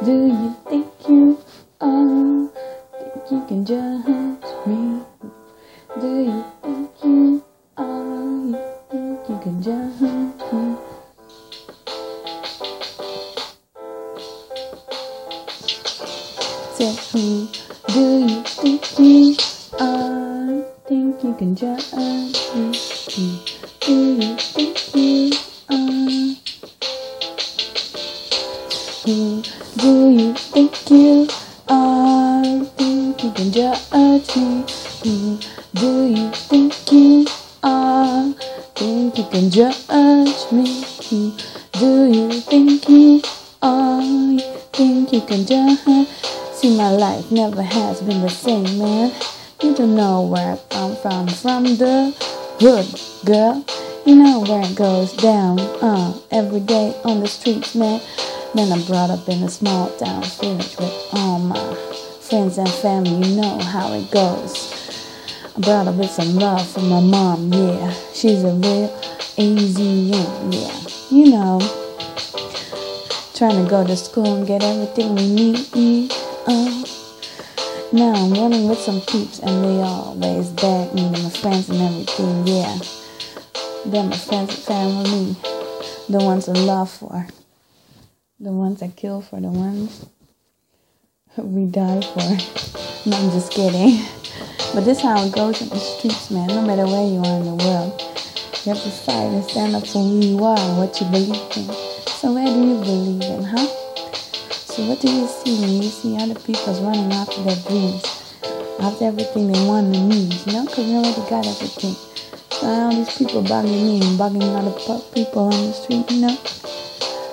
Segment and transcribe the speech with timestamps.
[0.00, 1.38] Do you think you
[1.80, 2.48] are?
[2.98, 4.04] Think you can judge
[4.66, 5.00] me?
[6.00, 7.44] Do you think you
[7.76, 7.84] are?
[8.48, 8.58] You
[8.90, 10.76] think you can judge me?
[16.74, 17.46] Said who?
[17.92, 19.36] Do you think you
[19.78, 20.64] are?
[20.88, 22.32] Think you can judge me?
[23.80, 25.21] Do you think you
[29.04, 29.42] Who
[29.78, 31.26] do you think you
[31.68, 32.64] are?
[32.78, 34.36] Think you can judge
[35.02, 35.38] me?
[35.74, 37.26] Do you think you
[37.64, 38.32] are?
[38.76, 40.84] Think you can judge me?
[41.72, 43.20] Do you think you
[43.60, 44.38] are?
[44.72, 46.06] Think you can judge?
[46.54, 49.10] See, my life never has been the same, man.
[49.60, 52.14] You don't know where I'm from, from the
[52.60, 52.86] hood,
[53.26, 53.64] girl.
[54.06, 58.00] You know where it goes down, uh, every day on the streets, man.
[58.54, 61.74] Then I'm brought up in a small town village with all my
[62.20, 63.28] friends and family.
[63.28, 64.52] You know how it goes.
[65.56, 67.92] I brought up with some love from my mom, yeah.
[68.12, 68.90] She's a real
[69.38, 70.80] easy one, yeah.
[71.10, 71.60] You know,
[73.34, 76.12] trying to go to school and get everything we need.
[76.46, 76.84] Uh,
[77.92, 81.80] now I'm running with some peeps and they always back me and my friends and
[81.80, 82.78] everything, yeah.
[83.86, 85.36] They're my friends and family,
[86.08, 87.26] the ones I love for,
[88.42, 90.04] the ones I kill for, the ones
[91.38, 92.36] we die for.
[93.04, 93.98] No, I'm just kidding.
[94.74, 96.48] But this is how it goes in the streets, man.
[96.48, 98.00] No matter where you are in the world,
[98.64, 101.34] you have to fight and stand up for who you are and what you believe
[101.56, 101.66] in.
[102.18, 103.66] So where do you believe in, huh?
[104.70, 108.02] So what do you see when you see other people running after their dreams,
[108.80, 110.64] after everything they want and need, you know?
[110.64, 111.94] Because they already got everything.
[112.50, 116.38] So all these people bugging me and bugging other people on the street, you know?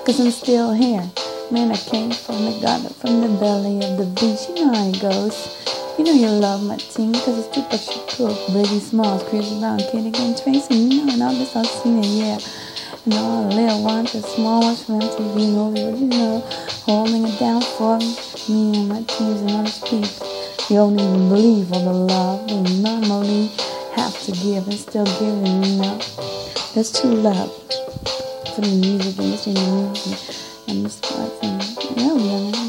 [0.00, 1.08] Because I'm still here.
[1.50, 4.48] Man, I came from the gutter, from the belly of the beast.
[4.48, 5.60] You know how it goes.
[5.98, 10.06] You know you love my team because it's Tupac Shakur, Baby Smalls, Chris Brown, Kid
[10.06, 12.38] Again, Tracy, you know, and all this I've seen it, yeah.
[13.04, 16.40] And all the little ones, the small ones from MTV movie, you know,
[16.86, 18.16] holding it down for me,
[18.48, 20.26] me and my teams and other people.
[20.70, 23.48] You don't even believe all the love we normally
[23.92, 25.98] have to give and still giving, you know.
[26.74, 27.79] That's true love
[28.60, 30.36] the music and the music
[30.68, 31.62] and sports and
[31.96, 32.14] yeah,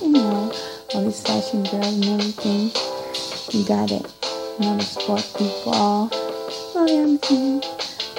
[0.00, 0.52] you know,
[0.94, 2.70] all these fashion girls and everything.
[3.52, 4.06] You got it.
[4.58, 7.62] You know, the sport people, all the everything.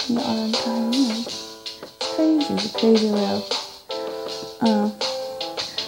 [0.08, 1.20] You know, all the time, you know.
[1.20, 2.54] It's crazy.
[2.54, 3.44] It's a crazy world.
[4.62, 4.90] Uh,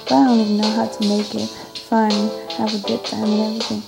[0.07, 1.47] but I don't even know how to make it
[1.89, 2.11] fun,
[2.57, 3.81] have a good time and everything.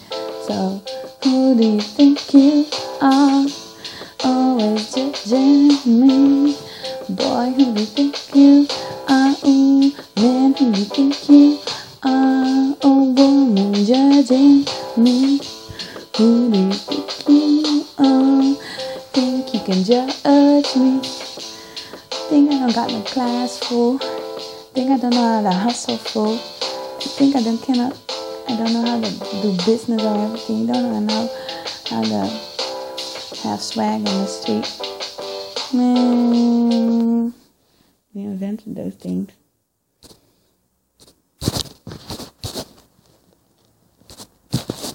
[0.48, 0.82] So,
[1.24, 2.66] who do you think you
[3.02, 3.48] are?
[4.24, 6.37] Always judging me.
[10.68, 11.60] Man, who do think you
[12.04, 12.76] are?
[12.84, 14.66] Oh, woman, judging
[14.98, 15.40] me.
[16.18, 18.56] Who you think you are?
[19.14, 21.02] Think you can judge me?
[22.30, 24.00] Think I don't got no class full?
[24.74, 26.38] Think I don't know how to hustle full?
[26.38, 27.98] Think I don't cannot?
[28.50, 29.10] I don't know how to
[29.42, 30.68] do business or everything.
[30.68, 31.30] Don't know
[31.90, 32.30] how to
[33.44, 34.68] have swag on the street.
[35.74, 37.34] Man,
[38.14, 39.32] we invented those things.